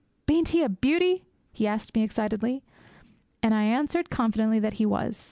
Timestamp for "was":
4.87-5.19